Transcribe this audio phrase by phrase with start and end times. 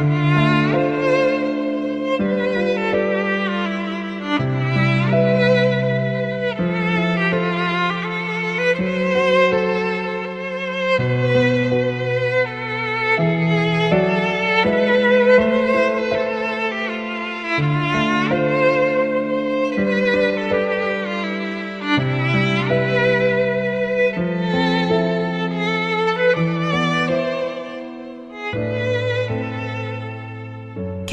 [0.00, 0.49] Música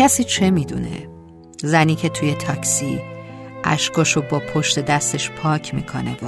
[0.07, 1.09] کسی چه می‌دونه؟
[1.63, 2.99] زنی که توی تاکسی
[3.63, 6.25] اشکاشو با پشت دستش پاک می‌کنه و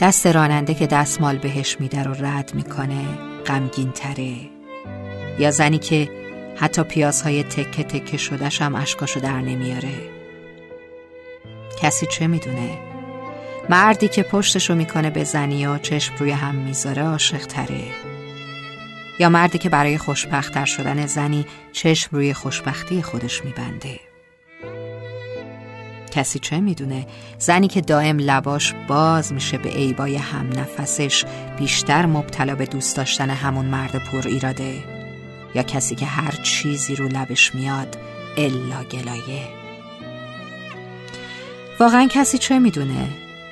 [0.00, 3.04] دست راننده که دستمال بهش میده رو رد می‌کنه
[3.46, 4.34] غمگین تره
[5.38, 6.08] یا زنی که
[6.56, 9.94] حتی پیازهای تکه تکه شدهش هم اشکاشو در نمیاره.
[11.80, 12.78] کسی چه می‌دونه؟
[13.68, 17.80] مردی که پشتشو می‌کنه به زنی و چشم روی هم می‌ذاره عاشق تره
[19.20, 24.00] یا مردی که برای خوشبختتر شدن زنی چشم روی خوشبختی خودش میبنده.
[26.10, 27.06] کسی چه می‌دونه؟
[27.38, 31.24] زنی که دائم لباش باز میشه به عیبای هم نفسش
[31.58, 34.74] بیشتر مبتلا به دوست داشتن همون مرد پر ایراده.
[35.54, 37.96] یا کسی که هر چیزی رو لبش میاد
[38.36, 39.48] الا گلایه.
[41.80, 43.08] واقعا کسی چه می‌دونه؟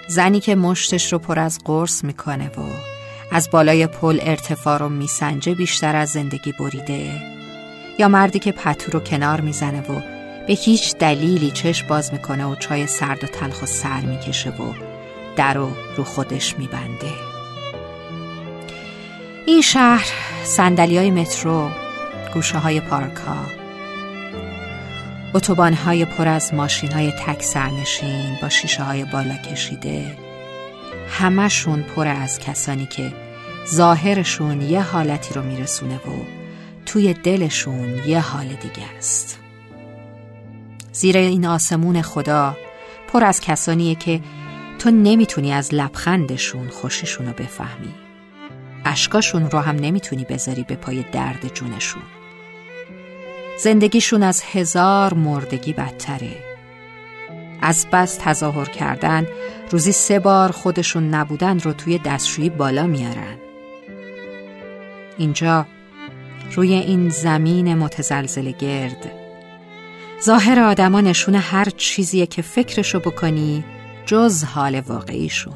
[0.08, 2.97] زنی که مشتش رو پر از قرص می‌کنه و
[3.30, 7.12] از بالای پل ارتفاع رو میسنجه بیشتر از زندگی بریده.
[7.98, 10.00] یا مردی که پتو رو کنار می‌زنه و
[10.46, 14.72] به هیچ دلیلی چشم باز می‌کنه و چای سرد و تلخ و سر می‌کشه و
[15.36, 17.12] در رو رو خودش میبنده.
[19.46, 20.06] این شهر
[20.44, 21.70] سندلی های مترو
[22.34, 23.36] گوشه های پارک ها
[25.34, 30.27] اتوبان های پر از ماشین های تک سرنشین با شیشه های بالا کشیده.
[31.10, 33.12] همشون پر از کسانی که
[33.74, 36.10] ظاهرشون یه حالتی رو میرسونه و
[36.86, 39.38] توی دلشون یه حال دیگه است.
[40.92, 42.56] زیر این آسمون خدا
[43.12, 44.20] پر از کسانیه که
[44.78, 47.94] تو نمی‌تونی از لبخندشون خوشیشون رو بفهمی.
[48.84, 52.02] اشکاشون رو هم نمی‌تونی بذاری به پای درد جونشون.
[53.62, 56.47] زندگیشون از هزار مردگی بدتره.
[57.60, 59.26] از بس تظاهر کردن
[59.70, 63.36] روزی سه بار خودشون نبودن رو توی دستشویی بالا میارن.
[65.18, 65.66] اینجا
[66.54, 69.12] روی این زمین متزلزل گرد.
[70.24, 73.64] ظاهر آدما نشون هر چیزیه که فکرشو بکنی
[74.06, 75.54] جز حال واقعیشون.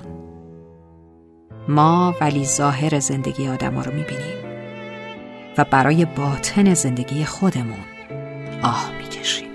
[1.68, 4.36] ما ولی ظاهر زندگی آدما رو می‌بینیم
[5.58, 7.84] و برای باطن زندگی خودمون
[8.62, 9.51] آه می‌کشیم.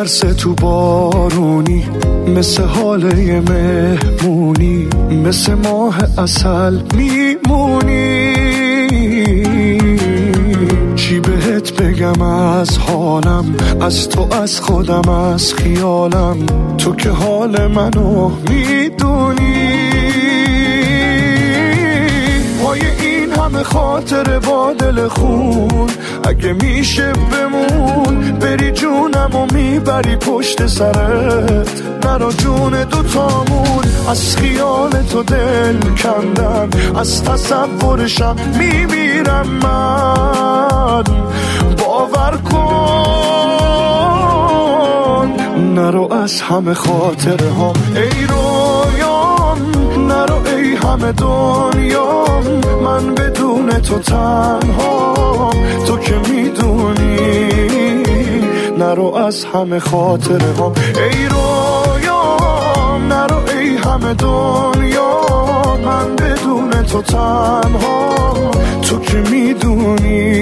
[0.00, 1.84] پرسه تو بارونی
[2.36, 4.88] مثل حاله مهمونی
[5.24, 8.34] مثل ماه اصل میمونی.
[10.96, 16.36] چی بهت بگم از حالم از تو از خودم از خیالم؟
[16.78, 19.70] تو که حال منو می‌دونی.
[22.62, 25.90] پای این همه خاطر با دل خون.
[26.28, 31.82] اگه میشه بمون بری جونم و می‌بری پشت سرت.
[32.04, 36.68] نرا جون دوتامون از خیال تو دل کندن.
[36.96, 41.04] از تصورشم میمیرم من.
[41.78, 43.10] باور کن.
[45.74, 49.58] نرو از همه خاطره ها ای رویام
[50.08, 50.39] نرو
[50.90, 52.24] همه دنیا
[52.84, 55.50] من بدون تو تنها.
[55.86, 57.48] تو که می‌دونی
[58.78, 65.20] نرو از همه خاطره ها ای رویام نرو ای همه دنیا
[65.84, 68.14] من بدون تو تنها.
[68.82, 70.39] تو که می‌دونی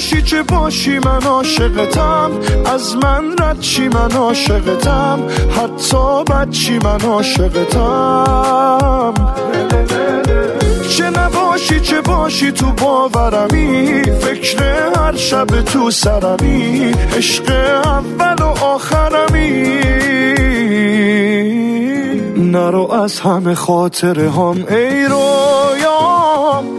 [0.00, 2.30] چه باشی من عاشقتم.
[2.74, 5.18] از من رد چی من عاشقتم.
[5.50, 9.14] حتی بد چی من عاشقتم.
[10.88, 14.02] چه نباشی چه باشی تو باورمی.
[14.20, 14.62] فکر
[14.96, 16.94] هر شب تو سرمی.
[17.16, 17.50] عشق
[17.84, 19.80] اول و آخرمی.
[22.36, 25.33] نرو از همه خاطره هم ای رویام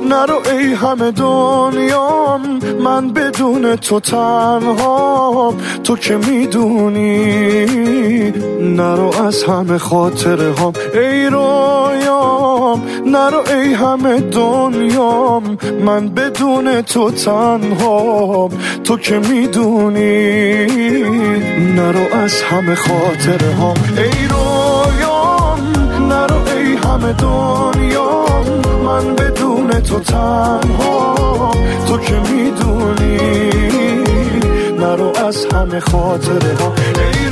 [0.10, 5.54] نرو ای همه دنیام من بدون تو تنها
[5.84, 7.66] تو که می‌دونی
[8.62, 15.58] نرو از همه خاطره هم ای رویام نرو ای همه دنیام.
[15.86, 18.50] من بدون تو تنها
[18.84, 20.66] تو که می‌دونی
[21.76, 25.60] نرو از همه خاطره هم ای رویام
[26.10, 28.46] نرو ای همه دنیام.
[28.86, 29.45] من بدون
[29.96, 31.52] تو تنها
[31.88, 33.18] تو که می‌دونی
[34.80, 37.30] نرو از همه خاطره ها ای